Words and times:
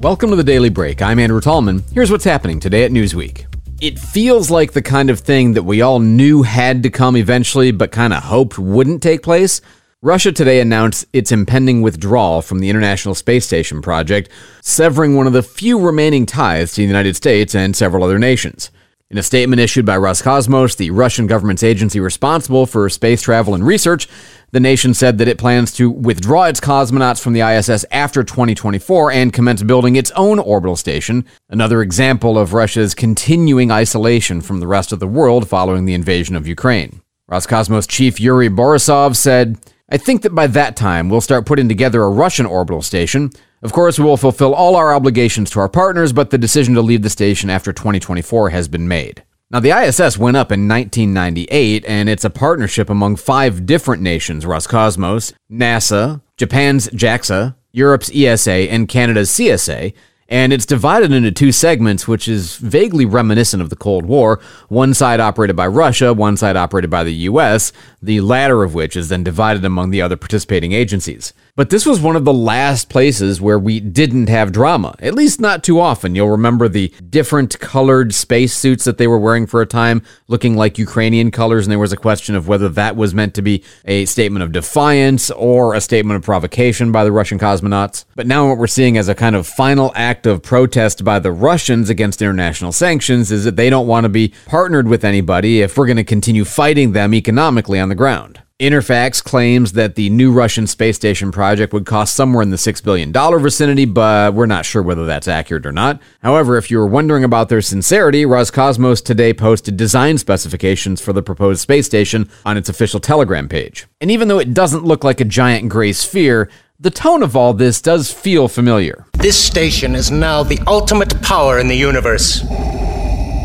Welcome 0.00 0.30
to 0.30 0.36
the 0.36 0.44
Daily 0.44 0.68
Break. 0.68 1.02
I'm 1.02 1.18
Andrew 1.18 1.40
Tallman. 1.40 1.82
Here's 1.92 2.08
what's 2.08 2.22
happening 2.22 2.60
today 2.60 2.84
at 2.84 2.92
Newsweek. 2.92 3.46
It 3.80 3.98
feels 3.98 4.48
like 4.48 4.70
the 4.70 4.80
kind 4.80 5.10
of 5.10 5.18
thing 5.18 5.54
that 5.54 5.64
we 5.64 5.82
all 5.82 5.98
knew 5.98 6.44
had 6.44 6.84
to 6.84 6.90
come 6.90 7.16
eventually, 7.16 7.72
but 7.72 7.90
kind 7.90 8.12
of 8.12 8.22
hoped 8.22 8.60
wouldn't 8.60 9.02
take 9.02 9.24
place. 9.24 9.60
Russia 10.00 10.30
today 10.30 10.60
announced 10.60 11.04
its 11.12 11.32
impending 11.32 11.82
withdrawal 11.82 12.42
from 12.42 12.60
the 12.60 12.70
International 12.70 13.12
Space 13.12 13.44
Station 13.44 13.82
project, 13.82 14.30
severing 14.62 15.16
one 15.16 15.26
of 15.26 15.32
the 15.32 15.42
few 15.42 15.80
remaining 15.80 16.26
ties 16.26 16.74
to 16.74 16.82
the 16.82 16.86
United 16.86 17.16
States 17.16 17.52
and 17.52 17.74
several 17.74 18.04
other 18.04 18.20
nations. 18.20 18.70
In 19.10 19.16
a 19.16 19.22
statement 19.22 19.58
issued 19.58 19.86
by 19.86 19.96
Roscosmos, 19.96 20.76
the 20.76 20.90
Russian 20.90 21.26
government's 21.26 21.62
agency 21.62 21.98
responsible 21.98 22.66
for 22.66 22.90
space 22.90 23.22
travel 23.22 23.54
and 23.54 23.64
research, 23.64 24.06
the 24.50 24.60
nation 24.60 24.92
said 24.92 25.16
that 25.16 25.28
it 25.28 25.38
plans 25.38 25.72
to 25.76 25.90
withdraw 25.90 26.44
its 26.44 26.60
cosmonauts 26.60 27.18
from 27.18 27.32
the 27.32 27.40
ISS 27.40 27.86
after 27.90 28.22
2024 28.22 29.10
and 29.10 29.32
commence 29.32 29.62
building 29.62 29.96
its 29.96 30.10
own 30.10 30.38
orbital 30.38 30.76
station, 30.76 31.24
another 31.48 31.80
example 31.80 32.36
of 32.36 32.52
Russia's 32.52 32.94
continuing 32.94 33.70
isolation 33.70 34.42
from 34.42 34.60
the 34.60 34.66
rest 34.66 34.92
of 34.92 35.00
the 35.00 35.08
world 35.08 35.48
following 35.48 35.86
the 35.86 35.94
invasion 35.94 36.36
of 36.36 36.46
Ukraine. 36.46 37.00
Roscosmos 37.30 37.88
chief 37.88 38.20
Yuri 38.20 38.50
Borisov 38.50 39.16
said, 39.16 39.58
I 39.90 39.96
think 39.96 40.22
that 40.22 40.34
by 40.34 40.46
that 40.48 40.76
time 40.76 41.08
we'll 41.08 41.22
start 41.22 41.46
putting 41.46 41.68
together 41.68 42.02
a 42.02 42.10
Russian 42.10 42.44
orbital 42.44 42.82
station, 42.82 43.30
of 43.62 43.72
course, 43.72 43.98
we 43.98 44.04
will 44.04 44.16
fulfill 44.16 44.54
all 44.54 44.76
our 44.76 44.94
obligations 44.94 45.50
to 45.50 45.60
our 45.60 45.68
partners, 45.68 46.12
but 46.12 46.30
the 46.30 46.38
decision 46.38 46.74
to 46.74 46.82
leave 46.82 47.02
the 47.02 47.10
station 47.10 47.50
after 47.50 47.72
2024 47.72 48.50
has 48.50 48.68
been 48.68 48.86
made. 48.86 49.24
Now, 49.50 49.60
the 49.60 49.70
ISS 49.70 50.18
went 50.18 50.36
up 50.36 50.52
in 50.52 50.68
1998, 50.68 51.84
and 51.86 52.08
it's 52.08 52.24
a 52.24 52.30
partnership 52.30 52.90
among 52.90 53.16
five 53.16 53.64
different 53.64 54.02
nations 54.02 54.44
Roscosmos, 54.44 55.32
NASA, 55.50 56.20
Japan's 56.36 56.88
JAXA, 56.88 57.56
Europe's 57.72 58.10
ESA, 58.14 58.70
and 58.70 58.88
Canada's 58.88 59.30
CSA, 59.30 59.94
and 60.28 60.52
it's 60.52 60.66
divided 60.66 61.10
into 61.10 61.32
two 61.32 61.52
segments, 61.52 62.06
which 62.06 62.28
is 62.28 62.56
vaguely 62.56 63.06
reminiscent 63.06 63.62
of 63.62 63.70
the 63.70 63.76
Cold 63.76 64.04
War. 64.04 64.40
One 64.68 64.92
side 64.92 65.20
operated 65.20 65.56
by 65.56 65.66
Russia, 65.66 66.12
one 66.12 66.36
side 66.36 66.56
operated 66.56 66.90
by 66.90 67.04
the 67.04 67.14
US, 67.14 67.72
the 68.02 68.20
latter 68.20 68.62
of 68.62 68.74
which 68.74 68.94
is 68.94 69.08
then 69.08 69.24
divided 69.24 69.64
among 69.64 69.90
the 69.90 70.02
other 70.02 70.16
participating 70.16 70.72
agencies. 70.72 71.32
But 71.58 71.70
this 71.70 71.84
was 71.84 72.00
one 72.00 72.14
of 72.14 72.24
the 72.24 72.32
last 72.32 72.88
places 72.88 73.40
where 73.40 73.58
we 73.58 73.80
didn't 73.80 74.28
have 74.28 74.52
drama, 74.52 74.94
at 75.00 75.16
least 75.16 75.40
not 75.40 75.64
too 75.64 75.80
often. 75.80 76.14
You'll 76.14 76.28
remember 76.28 76.68
the 76.68 76.94
different 77.10 77.58
colored 77.58 78.14
spacesuits 78.14 78.84
that 78.84 78.96
they 78.96 79.08
were 79.08 79.18
wearing 79.18 79.44
for 79.44 79.60
a 79.60 79.66
time, 79.66 80.02
looking 80.28 80.54
like 80.54 80.78
Ukrainian 80.78 81.32
colors, 81.32 81.66
and 81.66 81.72
there 81.72 81.80
was 81.80 81.92
a 81.92 81.96
question 81.96 82.36
of 82.36 82.46
whether 82.46 82.68
that 82.68 82.94
was 82.94 83.12
meant 83.12 83.34
to 83.34 83.42
be 83.42 83.64
a 83.84 84.04
statement 84.04 84.44
of 84.44 84.52
defiance 84.52 85.32
or 85.32 85.74
a 85.74 85.80
statement 85.80 86.16
of 86.16 86.22
provocation 86.22 86.92
by 86.92 87.02
the 87.02 87.10
Russian 87.10 87.40
cosmonauts. 87.40 88.04
But 88.14 88.28
now 88.28 88.48
what 88.48 88.58
we're 88.58 88.68
seeing 88.68 88.96
as 88.96 89.08
a 89.08 89.16
kind 89.16 89.34
of 89.34 89.44
final 89.44 89.90
act 89.96 90.26
of 90.26 90.44
protest 90.44 91.02
by 91.02 91.18
the 91.18 91.32
Russians 91.32 91.90
against 91.90 92.22
international 92.22 92.70
sanctions 92.70 93.32
is 93.32 93.42
that 93.42 93.56
they 93.56 93.68
don't 93.68 93.88
want 93.88 94.04
to 94.04 94.08
be 94.08 94.32
partnered 94.46 94.86
with 94.86 95.04
anybody 95.04 95.62
if 95.62 95.76
we're 95.76 95.86
going 95.86 95.96
to 95.96 96.04
continue 96.04 96.44
fighting 96.44 96.92
them 96.92 97.12
economically 97.12 97.80
on 97.80 97.88
the 97.88 97.96
ground. 97.96 98.42
Interfax 98.60 99.22
claims 99.22 99.74
that 99.74 99.94
the 99.94 100.10
new 100.10 100.32
Russian 100.32 100.66
space 100.66 100.96
station 100.96 101.30
project 101.30 101.72
would 101.72 101.86
cost 101.86 102.16
somewhere 102.16 102.42
in 102.42 102.50
the 102.50 102.56
$6 102.56 102.82
billion 102.82 103.12
vicinity, 103.40 103.84
but 103.84 104.34
we're 104.34 104.46
not 104.46 104.66
sure 104.66 104.82
whether 104.82 105.06
that's 105.06 105.28
accurate 105.28 105.64
or 105.64 105.70
not. 105.70 106.02
However, 106.24 106.56
if 106.56 106.68
you 106.68 106.78
were 106.78 106.88
wondering 106.88 107.22
about 107.22 107.50
their 107.50 107.60
sincerity, 107.60 108.24
Roscosmos 108.24 109.04
today 109.04 109.32
posted 109.32 109.76
design 109.76 110.18
specifications 110.18 111.00
for 111.00 111.12
the 111.12 111.22
proposed 111.22 111.60
space 111.60 111.86
station 111.86 112.28
on 112.44 112.56
its 112.56 112.68
official 112.68 112.98
Telegram 112.98 113.48
page. 113.48 113.86
And 114.00 114.10
even 114.10 114.26
though 114.26 114.40
it 114.40 114.54
doesn't 114.54 114.84
look 114.84 115.04
like 115.04 115.20
a 115.20 115.24
giant 115.24 115.68
gray 115.68 115.92
sphere, 115.92 116.50
the 116.80 116.90
tone 116.90 117.22
of 117.22 117.36
all 117.36 117.54
this 117.54 117.80
does 117.80 118.12
feel 118.12 118.48
familiar. 118.48 119.06
This 119.12 119.38
station 119.38 119.94
is 119.94 120.10
now 120.10 120.42
the 120.42 120.58
ultimate 120.66 121.22
power 121.22 121.60
in 121.60 121.68
the 121.68 121.76
universe. 121.76 122.44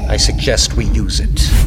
I 0.09 0.17
suggest 0.17 0.73
we 0.73 0.85
use 0.85 1.19
it. 1.19 1.62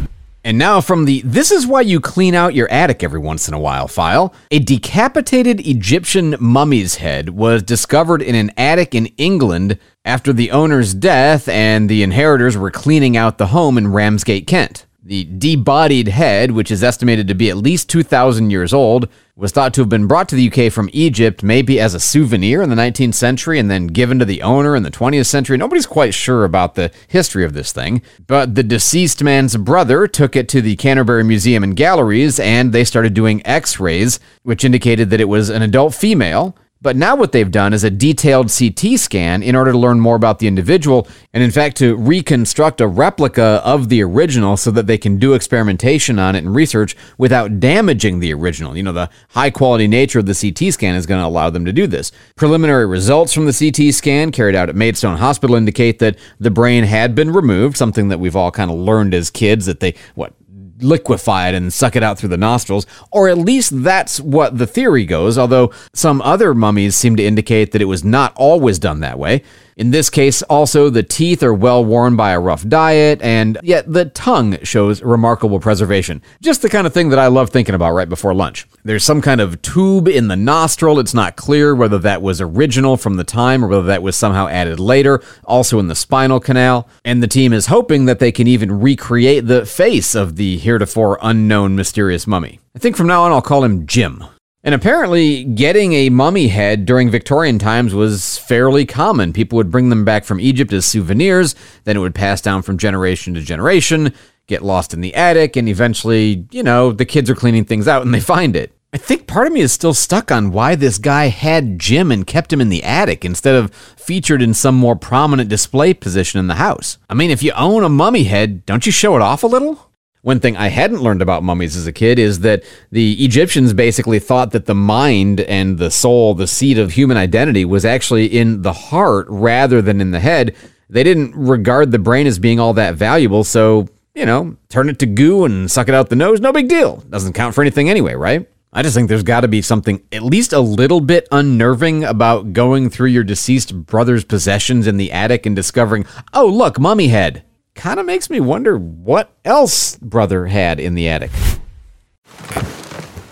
And 0.47 0.59
now 0.59 0.81
from 0.81 1.07
the 1.07 1.23
This 1.23 1.51
is 1.51 1.67
why 1.67 1.81
you 1.81 1.99
clean 1.99 2.37
out 2.37 2.55
your 2.55 2.71
attic 2.71 3.03
every 3.03 3.19
once 3.19 3.49
in 3.49 3.55
a 3.55 3.59
while 3.59 3.89
file, 3.89 4.33
a 4.53 4.61
decapitated 4.61 5.67
Egyptian 5.67 6.37
mummy's 6.39 6.95
head 6.95 7.31
was 7.31 7.65
discovered 7.65 8.23
in 8.23 8.37
an 8.37 8.53
attic 8.57 8.95
in 8.95 9.07
England 9.17 9.77
after 10.05 10.33
the 10.33 10.53
owner's 10.53 10.95
death 10.95 11.49
and 11.49 11.89
the 11.89 12.05
inheritors 12.05 12.57
were 12.57 12.71
cleaning 12.71 13.17
out 13.17 13.39
the 13.39 13.49
home 13.49 13.77
in 13.77 13.91
Ramsgate, 13.91 14.47
Kent. 14.47 14.87
The 15.07 15.25
debodied 15.25 16.09
head, 16.09 16.51
which 16.51 16.69
is 16.69 16.83
estimated 16.83 17.29
to 17.29 17.35
be 17.35 17.49
at 17.49 17.57
least 17.57 17.89
2,000 17.89 18.51
years 18.51 18.73
old, 18.73 19.09
was 19.37 19.53
thought 19.53 19.73
to 19.75 19.83
have 19.83 19.89
been 19.89 20.09
brought 20.09 20.29
to 20.31 20.35
the 20.35 20.51
UK 20.51 20.73
from 20.73 20.91
Egypt, 20.93 21.45
maybe 21.45 21.79
as 21.79 21.95
a 21.95 22.01
souvenir 22.01 22.61
in 22.61 22.71
the 22.71 22.75
19th 22.75 23.15
century 23.15 23.61
and 23.61 23.71
then 23.71 23.87
given 23.87 24.19
to 24.19 24.25
the 24.25 24.43
owner 24.43 24.75
in 24.75 24.83
the 24.83 24.91
20th 24.91 25.27
century. 25.27 25.57
Nobody's 25.57 25.87
quite 25.87 26.13
sure 26.13 26.43
about 26.43 26.75
the 26.75 26.91
history 27.07 27.45
of 27.45 27.53
this 27.53 27.71
thing, 27.71 28.03
but 28.27 28.57
the 28.57 28.65
deceased 28.65 29.23
man's 29.23 29.57
brother 29.57 30.09
took 30.09 30.35
it 30.35 30.49
to 30.49 30.61
the 30.61 30.75
Canterbury 30.75 31.23
Museum 31.23 31.63
and 31.63 31.77
Galleries 31.77 32.41
and 32.41 32.73
they 32.73 32.83
started 32.83 33.15
doing 33.15 33.47
x 33.47 33.79
rays, 33.79 34.19
which 34.43 34.65
indicated 34.65 35.11
that 35.11 35.21
it 35.21 35.29
was 35.29 35.51
an 35.51 35.63
adult 35.63 35.95
female 35.95 36.57
but 36.83 36.95
now 36.95 37.17
what 37.17 37.33
they've 37.33 37.51
done 37.51 37.73
is 37.73 37.85
a 37.85 37.91
detailed 37.91 38.53
CT 38.57 38.99
scan 38.99 39.43
in 39.43 39.57
order 39.57 39.73
to 39.73 39.79
learn 39.79 39.99
more 39.99 40.17
about 40.17 40.39
the 40.39 40.47
individual 40.47 41.09
and 41.33 41.43
in 41.43 41.51
fact 41.51 41.77
to 41.79 41.97
reconstruct 41.97 42.81
a 42.81 42.87
replica 42.87 43.61
of 43.65 43.89
the 43.89 44.03
original 44.03 44.57
so 44.57 44.71
that 44.71 44.87
they 44.87 44.99
can 44.99 45.19
do 45.19 45.33
experimentation 45.33 46.19
on 46.19 46.35
it 46.35 46.45
and 46.45 46.55
research 46.55 46.95
without 47.19 47.59
damaging 47.59 48.21
the 48.21 48.33
original. 48.33 48.77
You 48.77 48.83
know, 48.83 48.93
the 48.93 49.11
high 49.31 49.51
quality 49.51 49.89
nature 49.89 50.19
of 50.19 50.27
the 50.27 50.35
CT 50.35 50.73
scan 50.73 50.95
is 50.95 51.07
going 51.07 51.21
to 51.21 51.27
allow 51.27 51.51
them 51.51 51.65
to 51.65 51.73
do 51.73 51.87
this. 51.87 52.13
Preliminary 52.37 52.87
results 52.87 53.33
from 53.33 53.47
the 53.47 53.53
CT 53.53 53.95
scan 53.95 54.31
carried 54.31 54.55
out 54.55 54.69
at 54.69 54.77
Maidstone 54.77 55.17
Hospital 55.17 55.57
indicate 55.57 55.99
that 56.01 56.17
the 56.39 56.51
brain 56.51 56.85
had 56.85 57.15
been 57.15 57.33
removed, 57.33 57.77
something 57.77 58.09
that 58.09 58.21
we've 58.21 58.37
all 58.37 58.51
kind 58.51 58.71
of 58.71 58.77
learned 58.77 59.15
as 59.15 59.31
kids 59.31 59.67
that 59.67 59.81
they 59.81 59.95
what 60.15 60.35
liquefy 60.81 61.49
it 61.49 61.55
and 61.55 61.73
suck 61.73 61.97
it 61.97 62.03
out 62.03 62.19
through 62.19 62.29
the 62.29 62.37
nostrils, 62.37 62.87
or 63.11 63.29
at 63.29 63.39
least 63.39 63.83
that's 63.83 64.21
what 64.21 64.59
the 64.59 64.67
theory 64.67 65.05
goes, 65.05 65.39
although 65.39 65.73
some 65.93 66.21
other 66.23 66.55
mummies 66.55 66.97
seem 66.97 67.17
to 67.17 67.25
indicate 67.25 67.73
that 67.73 67.83
it 67.83 67.87
was 67.87 68.05
not 68.05 68.33
always 68.37 68.79
done 68.79 69.01
that 69.01 69.19
way. 69.19 69.43
In 69.77 69.91
this 69.91 70.09
case, 70.09 70.41
also, 70.41 70.89
the 70.89 71.03
teeth 71.03 71.43
are 71.43 71.53
well 71.53 71.85
worn 71.85 72.17
by 72.17 72.31
a 72.31 72.41
rough 72.41 72.67
diet, 72.67 73.21
and 73.21 73.59
yet 73.63 73.93
the 73.93 74.07
tongue 74.07 74.57
shows 74.63 75.03
remarkable 75.03 75.61
preservation. 75.61 76.23
Just 76.41 76.63
the 76.63 76.71
kind 76.71 76.87
of 76.87 76.95
thing 76.95 77.11
that 77.11 77.19
I 77.19 77.27
love 77.27 77.51
thinking 77.51 77.75
about 77.75 77.93
right 77.93 78.09
before 78.09 78.33
lunch. 78.33 78.67
There's 78.85 79.05
some 79.05 79.21
kind 79.21 79.39
of 79.39 79.61
tube 79.61 80.09
in 80.09 80.29
the 80.29 80.37
nostril. 80.37 80.99
It's 80.99 81.13
not 81.13 81.37
clear 81.37 81.75
whether 81.75 81.99
that 81.99 82.23
was 82.23 82.41
original 82.41 82.97
from 82.97 83.17
the 83.17 83.25
time 83.25 83.63
or 83.63 83.69
whether 83.69 83.83
that 83.83 84.03
was 84.03 84.17
somehow 84.17 84.49
added 84.49 84.81
later, 84.81 85.23
also 85.45 85.79
in 85.79 85.89
the 85.89 85.95
spinal 85.95 86.41
canal. 86.41 86.89
And 87.05 87.23
the 87.23 87.29
team 87.29 87.53
is 87.53 87.67
hoping 87.67 88.07
that 88.07 88.19
they 88.19 88.33
can 88.33 88.47
even 88.47 88.81
recreate 88.81 89.47
the 89.47 89.67
face 89.67 90.15
of 90.15 90.37
the 90.37 90.57
heretofore 90.57 91.19
unknown 91.21 91.77
mysterious 91.77 92.27
mummy. 92.27 92.61
I 92.75 92.79
think 92.79 92.97
from 92.97 93.09
now 93.09 93.25
on 93.25 93.33
I'll 93.33 93.43
call 93.43 93.63
him 93.63 93.87
Jim. 93.87 94.25
And 94.67 94.75
apparently, 94.75 95.45
getting 95.45 95.93
a 95.93 96.11
mummy 96.11 96.49
head 96.49 96.87
during 96.87 97.09
Victorian 97.09 97.61
times 97.61 97.95
was 97.95 98.37
fairly 98.37 98.85
common. 98.85 99.33
People 99.33 99.55
would 99.59 99.71
bring 99.71 99.91
them 99.91 100.05
back 100.05 100.25
from 100.25 100.41
Egypt 100.41 100.73
as 100.73 100.85
souvenirs, 100.85 101.55
then 101.85 101.97
it 101.97 102.01
would 102.01 102.17
pass 102.17 102.41
down 102.41 102.63
from 102.63 102.77
generation 102.77 103.33
to 103.35 103.41
generation, 103.41 104.13
get 104.49 104.65
lost 104.65 104.93
in 104.93 105.03
the 105.03 105.15
attic, 105.15 105.55
and 105.55 105.69
eventually, 105.69 106.49
you 106.51 106.65
know, 106.65 106.91
the 106.91 107.05
kids 107.05 107.31
are 107.31 107.37
cleaning 107.37 107.65
things 107.65 107.87
out 107.87 108.03
and 108.03 108.13
they 108.13 108.19
find 108.19 108.57
it. 108.57 108.77
I 108.93 108.99
think 108.99 109.29
part 109.29 109.47
of 109.47 109.53
me 109.53 109.61
is 109.61 109.73
still 109.73 109.95
stuck 109.95 110.33
on 110.33 110.51
why 110.51 110.75
this 110.75 110.99
guy 110.99 111.27
had 111.27 111.79
Jim 111.79 112.11
and 112.11 112.27
kept 112.27 112.53
him 112.53 112.61
in 112.61 112.69
the 112.69 112.83
attic 112.83 113.25
instead 113.25 113.55
of 113.55 113.73
featured 113.73 114.43
in 114.43 114.53
some 114.53 114.75
more 114.75 114.97
prominent 114.97 115.49
display 115.49 115.95
position 115.95 116.41
in 116.41 116.49
the 116.49 116.55
house. 116.55 116.99
I 117.09 117.15
mean, 117.15 117.31
if 117.31 117.41
you 117.41 117.53
own 117.53 117.85
a 117.85 117.89
mummy 117.89 118.25
head, 118.25 118.67
don't 118.67 118.85
you 118.85 118.91
show 118.91 119.15
it 119.15 119.23
off 119.23 119.45
a 119.45 119.47
little? 119.47 119.86
One 120.27 120.41
thing 120.41 120.57
I 120.57 120.67
hadn't 120.67 121.03
learned 121.03 121.23
about 121.23 121.45
mummies 121.45 121.77
as 121.77 121.87
a 121.87 121.93
kid 121.93 122.19
is 122.19 122.41
that 122.41 122.65
the 122.91 123.25
Egyptians 123.25 123.73
basically 123.73 124.19
thought 124.19 124.51
that 124.51 124.67
the 124.67 124.75
mind 124.75 125.39
and 125.43 125.79
the 125.79 125.89
soul, 125.89 126.35
the 126.35 126.49
seat 126.49 126.79
of 126.79 126.91
human 126.91 127.17
identity, 127.17 127.65
was 127.65 127.85
actually 127.85 128.27
in 128.27 128.63
the 128.63 128.73
heart 128.73 129.27
rather 129.29 129.81
than 129.81 130.01
in 130.01 130.11
the 130.11 130.19
head. 130.19 130.57
They 130.91 131.05
didn't 131.05 131.37
regard 131.37 131.93
the 131.93 132.01
brain 132.01 132.27
as 132.27 132.41
being 132.41 132.59
all 132.59 132.73
that 132.73 132.97
valuable, 132.97 133.45
so, 133.45 133.87
you 134.17 134.27
know, 134.27 134.57
turn 134.69 134.89
it 134.89 134.99
to 134.99 135.07
goo 135.07 135.45
and 135.45 135.71
suck 135.71 135.89
it 135.89 135.95
out 135.95 136.09
the 136.09 136.17
nose, 136.17 136.41
no 136.41 136.51
big 136.51 136.67
deal. 136.67 136.97
Doesn't 137.09 137.35
count 137.35 137.55
for 137.55 137.61
anything 137.61 137.89
anyway, 137.89 138.15
right? 138.15 138.49
I 138.73 138.83
just 138.83 138.97
think 138.97 139.09
there's 139.09 139.23
got 139.23 139.43
to 139.43 139.49
be 139.49 139.63
something 139.63 140.03
at 140.11 140.25
least 140.25 140.53
a 140.53 140.59
little 140.59 141.01
bit 141.01 141.29
unnerving 141.31 142.03
about 142.03 142.53
going 142.53 142.91
through 142.91 143.11
your 143.11 143.23
deceased 143.23 143.87
brother's 143.87 144.25
possessions 144.25 144.89
in 144.89 144.97
the 144.97 145.13
attic 145.13 145.47
and 145.47 145.55
discovering, 145.55 146.05
oh, 146.35 146.49
look, 146.49 146.81
mummy 146.81 147.07
head. 147.07 147.45
Kind 147.77 148.01
of 148.01 148.07
makes 148.07 148.29
me 148.29 148.41
wonder 148.41 148.77
what 148.77 149.31
else 149.45 149.97
brother 149.97 150.47
had 150.47 150.81
in 150.81 150.95
the 150.95 151.09
attic. 151.09 151.31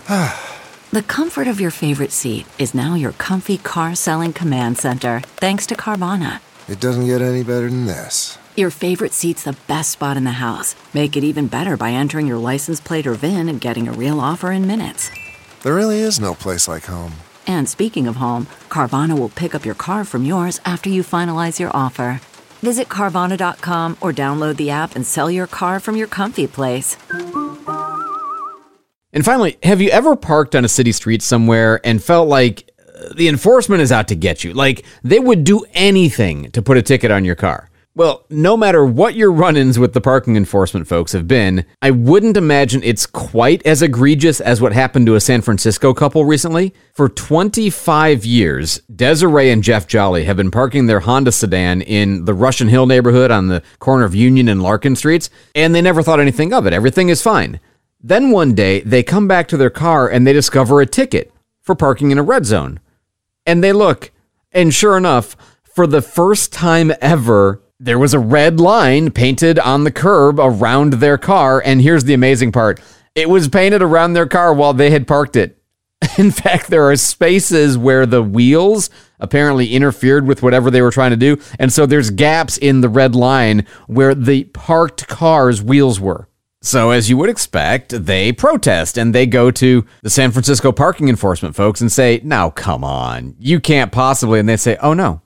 the 0.91 1.03
comfort 1.07 1.47
of 1.47 1.59
your 1.59 1.71
favorite 1.71 2.11
seat 2.11 2.45
is 2.57 2.73
now 2.73 2.93
your 2.93 3.11
comfy 3.13 3.57
car 3.57 3.95
selling 3.95 4.31
command 4.31 4.77
center, 4.77 5.21
thanks 5.37 5.65
to 5.65 5.75
Carvana. 5.75 6.39
It 6.69 6.79
doesn't 6.79 7.07
get 7.07 7.21
any 7.21 7.43
better 7.43 7.69
than 7.69 7.85
this. 7.85 8.37
Your 8.55 8.69
favorite 8.69 9.11
seat's 9.11 9.43
the 9.43 9.57
best 9.67 9.91
spot 9.91 10.15
in 10.15 10.23
the 10.23 10.31
house. 10.31 10.75
Make 10.93 11.17
it 11.17 11.23
even 11.23 11.47
better 11.47 11.75
by 11.75 11.91
entering 11.91 12.27
your 12.27 12.37
license 12.37 12.79
plate 12.79 13.05
or 13.05 13.15
VIN 13.15 13.49
and 13.49 13.59
getting 13.59 13.87
a 13.87 13.91
real 13.91 14.19
offer 14.19 14.51
in 14.51 14.65
minutes. 14.65 15.09
There 15.63 15.75
really 15.75 15.99
is 15.99 16.19
no 16.19 16.35
place 16.35 16.67
like 16.67 16.85
home. 16.85 17.13
And 17.47 17.67
speaking 17.67 18.07
of 18.07 18.15
home, 18.17 18.47
Carvana 18.69 19.17
will 19.17 19.29
pick 19.29 19.53
up 19.53 19.65
your 19.65 19.75
car 19.75 20.05
from 20.05 20.23
yours 20.23 20.61
after 20.65 20.89
you 20.89 21.03
finalize 21.03 21.59
your 21.59 21.75
offer. 21.75 22.21
Visit 22.63 22.89
Carvana.com 22.89 23.97
or 24.01 24.11
download 24.11 24.57
the 24.57 24.69
app 24.69 24.95
and 24.95 25.05
sell 25.05 25.29
your 25.29 25.47
car 25.47 25.79
from 25.79 25.95
your 25.95 26.07
comfy 26.07 26.47
place. 26.47 26.97
And 29.13 29.23
finally, 29.23 29.57
have 29.63 29.81
you 29.81 29.89
ever 29.89 30.15
parked 30.15 30.55
on 30.55 30.65
a 30.65 30.67
city 30.67 30.91
street 30.91 31.21
somewhere 31.21 31.79
and 31.85 32.03
felt 32.03 32.27
like 32.27 32.69
uh, 32.79 33.13
the 33.15 33.29
enforcement 33.29 33.81
is 33.81 33.91
out 33.91 34.09
to 34.09 34.15
get 34.15 34.43
you? 34.43 34.53
Like 34.53 34.83
they 35.03 35.19
would 35.19 35.45
do 35.45 35.65
anything 35.73 36.51
to 36.51 36.61
put 36.61 36.75
a 36.75 36.81
ticket 36.81 37.11
on 37.11 37.23
your 37.23 37.35
car? 37.35 37.69
Well, 37.97 38.25
no 38.29 38.57
matter 38.57 38.85
what 38.85 39.15
your 39.15 39.31
run 39.31 39.55
ins 39.55 39.79
with 39.79 39.93
the 39.93 40.01
parking 40.01 40.35
enforcement 40.35 40.85
folks 40.85 41.13
have 41.13 41.29
been, 41.29 41.65
I 41.81 41.91
wouldn't 41.91 42.35
imagine 42.35 42.83
it's 42.83 43.05
quite 43.05 43.65
as 43.65 43.81
egregious 43.81 44.41
as 44.41 44.59
what 44.59 44.73
happened 44.73 45.05
to 45.05 45.15
a 45.15 45.21
San 45.21 45.39
Francisco 45.39 45.93
couple 45.93 46.25
recently. 46.25 46.73
For 46.91 47.07
25 47.07 48.25
years, 48.25 48.81
Desiree 48.93 49.49
and 49.49 49.63
Jeff 49.63 49.87
Jolly 49.87 50.25
have 50.25 50.35
been 50.35 50.51
parking 50.51 50.87
their 50.87 50.99
Honda 50.99 51.31
sedan 51.31 51.81
in 51.81 52.25
the 52.25 52.33
Russian 52.33 52.67
Hill 52.67 52.85
neighborhood 52.85 53.31
on 53.31 53.47
the 53.47 53.63
corner 53.79 54.03
of 54.03 54.13
Union 54.13 54.49
and 54.49 54.61
Larkin 54.61 54.97
Streets, 54.97 55.29
and 55.55 55.73
they 55.73 55.81
never 55.81 56.03
thought 56.03 56.19
anything 56.19 56.51
of 56.51 56.67
it. 56.67 56.73
Everything 56.73 57.07
is 57.07 57.21
fine. 57.21 57.61
Then 58.01 58.29
one 58.29 58.53
day, 58.53 58.81
they 58.81 59.03
come 59.03 59.29
back 59.29 59.47
to 59.47 59.57
their 59.57 59.69
car 59.69 60.09
and 60.09 60.27
they 60.27 60.33
discover 60.33 60.81
a 60.81 60.85
ticket 60.85 61.31
for 61.61 61.75
parking 61.75 62.11
in 62.11 62.17
a 62.17 62.23
red 62.23 62.45
zone. 62.45 62.81
And 63.45 63.63
they 63.63 63.71
look, 63.71 64.11
and 64.51 64.73
sure 64.73 64.97
enough, 64.97 65.37
for 65.63 65.87
the 65.87 66.01
first 66.01 66.51
time 66.51 66.91
ever, 66.99 67.61
there 67.79 67.99
was 67.99 68.13
a 68.13 68.19
red 68.19 68.59
line 68.59 69.11
painted 69.11 69.59
on 69.59 69.83
the 69.83 69.91
curb 69.91 70.39
around 70.39 70.93
their 70.93 71.17
car. 71.17 71.61
And 71.63 71.81
here's 71.81 72.05
the 72.05 72.13
amazing 72.13 72.51
part 72.51 72.81
it 73.13 73.29
was 73.29 73.47
painted 73.47 73.81
around 73.81 74.13
their 74.13 74.27
car 74.27 74.53
while 74.53 74.73
they 74.73 74.91
had 74.91 75.07
parked 75.07 75.35
it. 75.35 75.61
In 76.17 76.31
fact, 76.31 76.67
there 76.67 76.89
are 76.89 76.95
spaces 76.95 77.77
where 77.77 78.05
the 78.05 78.23
wheels 78.23 78.89
apparently 79.19 79.73
interfered 79.73 80.27
with 80.27 80.43
whatever 80.43 80.69
they 80.69 80.81
were 80.81 80.91
trying 80.91 81.11
to 81.11 81.17
do. 81.17 81.37
And 81.57 81.71
so 81.71 81.85
there's 81.85 82.09
gaps 82.09 82.57
in 82.57 82.81
the 82.81 82.89
red 82.89 83.15
line 83.15 83.65
where 83.87 84.13
the 84.13 84.45
parked 84.45 85.07
car's 85.07 85.63
wheels 85.63 85.99
were. 85.99 86.27
So, 86.61 86.89
as 86.89 87.11
you 87.11 87.17
would 87.17 87.29
expect, 87.29 88.05
they 88.05 88.31
protest 88.31 88.97
and 88.97 89.13
they 89.13 89.27
go 89.27 89.51
to 89.51 89.85
the 90.01 90.09
San 90.09 90.31
Francisco 90.31 90.71
parking 90.71 91.09
enforcement 91.09 91.55
folks 91.55 91.79
and 91.79 91.91
say, 91.91 92.21
Now, 92.23 92.49
come 92.49 92.83
on, 92.83 93.35
you 93.37 93.59
can't 93.59 93.91
possibly. 93.91 94.39
And 94.39 94.49
they 94.49 94.57
say, 94.57 94.75
Oh, 94.81 94.95
no, 94.95 95.21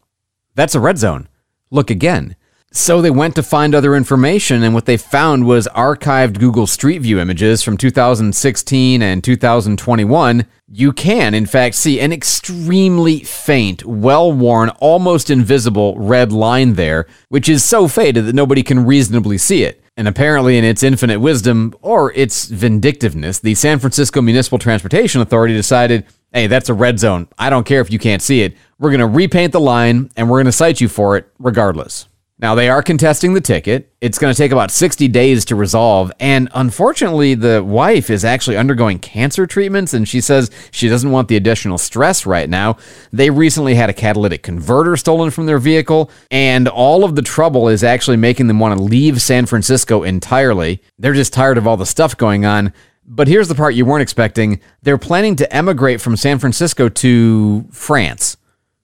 that's 0.56 0.76
a 0.76 0.82
red 0.82 0.98
zone. 0.98 1.29
Look 1.72 1.90
again. 1.90 2.36
So 2.72 3.02
they 3.02 3.10
went 3.10 3.36
to 3.36 3.42
find 3.42 3.74
other 3.74 3.96
information, 3.96 4.62
and 4.62 4.76
what 4.76 4.86
they 4.86 4.96
found 4.96 5.48
was 5.48 5.68
archived 5.70 6.40
Google 6.40 6.68
Street 6.68 7.00
View 7.00 7.20
images 7.20 7.64
from 7.64 7.78
2016 7.78 9.02
and 9.02 9.24
2021. 9.24 10.46
You 10.72 10.94
can, 10.94 11.34
in 11.34 11.48
fact, 11.48 11.74
see 11.74 12.00
an 12.00 12.14
extremely 12.14 13.22
faint, 13.22 13.86
well 13.86 14.32
worn, 14.32 14.70
almost 14.80 15.32
invisible 15.32 15.98
red 15.98 16.32
line 16.32 16.74
there, 16.74 17.08
which 17.30 17.50
is 17.50 17.64
so 17.64 17.88
faded 17.88 18.26
that 18.28 18.36
nobody 18.36 18.62
can 18.62 18.86
reasonably 18.86 19.40
see 19.40 19.64
it. 19.64 19.84
And 19.98 20.08
apparently, 20.08 20.56
in 20.56 20.64
its 20.64 20.84
infinite 20.84 21.20
wisdom 21.20 21.74
or 21.82 22.14
its 22.14 22.46
vindictiveness, 22.46 23.40
the 23.40 23.56
San 23.56 23.80
Francisco 23.80 24.22
Municipal 24.22 24.60
Transportation 24.60 25.22
Authority 25.22 25.56
decided 25.56 26.06
hey, 26.34 26.48
that's 26.48 26.70
a 26.70 26.74
red 26.74 27.00
zone. 27.00 27.28
I 27.38 27.50
don't 27.50 27.66
care 27.66 27.82
if 27.82 27.92
you 27.92 28.00
can't 28.00 28.22
see 28.22 28.42
it. 28.42 28.56
We're 28.78 28.92
going 28.92 29.00
to 29.00 29.08
repaint 29.08 29.52
the 29.52 29.60
line 29.60 30.12
and 30.16 30.30
we're 30.30 30.38
going 30.38 30.46
to 30.46 30.52
cite 30.52 30.82
you 30.82 30.88
for 30.88 31.18
it 31.18 31.30
regardless. 31.40 32.08
Now, 32.42 32.56
they 32.56 32.70
are 32.70 32.82
contesting 32.82 33.34
the 33.34 33.42
ticket. 33.42 33.92
It's 34.00 34.18
going 34.18 34.34
to 34.34 34.38
take 34.38 34.54
about 34.54 34.72
60 34.72 35.10
days 35.10 35.44
to 35.46 35.58
resolve. 35.58 36.10
And 36.22 36.48
unfortunately, 36.54 37.36
the 37.36 37.62
wife 37.62 38.10
is 38.10 38.24
actually 38.24 38.56
undergoing 38.56 38.98
cancer 38.98 39.46
treatments, 39.46 39.94
and 39.94 40.08
she 40.08 40.22
says 40.22 40.50
she 40.72 40.88
doesn't 40.88 41.12
want 41.12 41.28
the 41.28 41.36
additional 41.36 41.78
stress 41.78 42.26
right 42.26 42.50
now. 42.50 42.78
They 43.12 43.30
recently 43.30 43.76
had 43.76 43.90
a 43.90 43.94
catalytic 43.94 44.42
converter 44.42 44.96
stolen 44.96 45.32
from 45.32 45.48
their 45.48 45.60
vehicle, 45.60 46.10
and 46.32 46.70
all 46.70 47.04
of 47.04 47.18
the 47.18 47.22
trouble 47.22 47.68
is 47.68 47.84
actually 47.84 48.16
making 48.16 48.48
them 48.48 48.60
want 48.60 48.78
to 48.78 48.82
leave 48.82 49.22
San 49.22 49.46
Francisco 49.46 50.04
entirely. 50.04 50.82
They're 50.98 51.14
just 51.14 51.34
tired 51.34 51.58
of 51.58 51.68
all 51.68 51.76
the 51.76 51.86
stuff 51.86 52.16
going 52.16 52.46
on. 52.46 52.72
But 53.12 53.28
here's 53.28 53.48
the 53.48 53.56
part 53.56 53.74
you 53.74 53.86
weren't 53.86 54.04
expecting 54.04 54.62
they're 54.84 55.00
planning 55.00 55.36
to 55.38 55.54
emigrate 55.54 56.00
from 56.00 56.16
San 56.16 56.38
Francisco 56.38 56.88
to 56.90 57.66
France. 57.72 58.38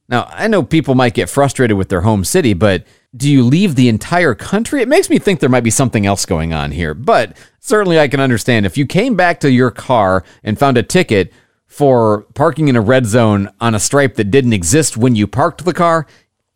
Now, 0.09 0.27
I 0.31 0.47
know 0.47 0.63
people 0.63 0.95
might 0.95 1.13
get 1.13 1.29
frustrated 1.29 1.77
with 1.77 1.89
their 1.89 2.01
home 2.01 2.23
city, 2.23 2.53
but 2.53 2.85
do 3.15 3.31
you 3.31 3.43
leave 3.43 3.75
the 3.75 3.87
entire 3.87 4.35
country? 4.35 4.81
It 4.81 4.87
makes 4.87 5.09
me 5.09 5.19
think 5.19 5.39
there 5.39 5.49
might 5.49 5.63
be 5.63 5.69
something 5.69 6.05
else 6.05 6.25
going 6.25 6.53
on 6.53 6.71
here, 6.71 6.93
but 6.93 7.37
certainly 7.59 7.99
I 7.99 8.07
can 8.07 8.19
understand 8.19 8.65
if 8.65 8.77
you 8.77 8.85
came 8.85 9.15
back 9.15 9.39
to 9.41 9.51
your 9.51 9.71
car 9.71 10.23
and 10.43 10.59
found 10.59 10.77
a 10.77 10.83
ticket 10.83 11.31
for 11.67 12.21
parking 12.33 12.67
in 12.67 12.75
a 12.75 12.81
red 12.81 13.05
zone 13.05 13.49
on 13.59 13.73
a 13.73 13.79
stripe 13.79 14.15
that 14.15 14.31
didn't 14.31 14.53
exist 14.53 14.97
when 14.97 15.15
you 15.15 15.27
parked 15.27 15.65
the 15.65 15.73
car, 15.73 16.07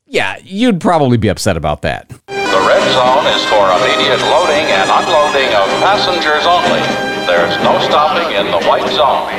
yeah, 0.06 0.38
you'd 0.44 0.82
probably 0.82 1.18
be 1.18 1.28
upset 1.28 1.56
about 1.56 1.82
that. 1.84 2.10
The 2.10 2.66
red 2.68 2.84
zone 2.94 3.26
is 3.28 3.46
for 3.46 3.66
immediate 3.78 4.22
loading 4.30 4.66
and 4.74 4.90
unloading 4.90 5.54
of 5.54 5.70
passengers 5.82 6.46
only. 6.46 7.09
There's 7.30 7.64
no 7.64 7.80
stopping 7.86 8.36
in 8.36 8.48
the 8.48 8.58
white 8.68 8.90
zone. 8.90 9.30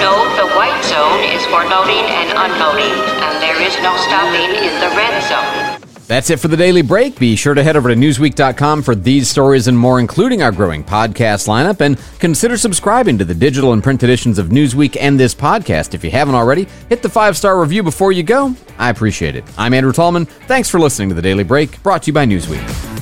No, 0.00 0.16
the 0.34 0.48
white 0.56 0.82
zone 0.82 1.20
is 1.36 1.44
for 1.44 1.62
loading 1.68 2.06
and 2.08 2.30
unloading, 2.30 2.96
and 3.20 3.42
there 3.42 3.60
is 3.60 3.76
no 3.82 3.94
stopping 3.98 4.48
in 4.64 4.72
the 4.80 4.88
red 4.96 5.22
zone. 5.28 5.90
That's 6.06 6.30
it 6.30 6.40
for 6.40 6.48
the 6.48 6.56
daily 6.56 6.80
break. 6.80 7.18
Be 7.18 7.36
sure 7.36 7.52
to 7.52 7.62
head 7.62 7.76
over 7.76 7.90
to 7.90 7.94
Newsweek.com 7.94 8.82
for 8.82 8.94
these 8.94 9.28
stories 9.28 9.68
and 9.68 9.78
more, 9.78 10.00
including 10.00 10.40
our 10.42 10.52
growing 10.52 10.82
podcast 10.82 11.48
lineup. 11.48 11.82
And 11.82 11.98
consider 12.18 12.56
subscribing 12.56 13.18
to 13.18 13.26
the 13.26 13.34
digital 13.34 13.74
and 13.74 13.82
print 13.82 14.02
editions 14.02 14.38
of 14.38 14.48
Newsweek 14.48 14.96
and 14.98 15.20
this 15.20 15.34
podcast. 15.34 15.92
If 15.92 16.02
you 16.02 16.10
haven't 16.10 16.34
already, 16.34 16.66
hit 16.88 17.02
the 17.02 17.10
five 17.10 17.36
star 17.36 17.60
review 17.60 17.82
before 17.82 18.12
you 18.12 18.22
go. 18.22 18.56
I 18.78 18.88
appreciate 18.88 19.36
it. 19.36 19.44
I'm 19.58 19.74
Andrew 19.74 19.92
Tallman. 19.92 20.24
Thanks 20.24 20.70
for 20.70 20.80
listening 20.80 21.10
to 21.10 21.14
the 21.14 21.22
Daily 21.22 21.44
Break, 21.44 21.82
brought 21.82 22.04
to 22.04 22.06
you 22.06 22.14
by 22.14 22.24
Newsweek. 22.24 22.94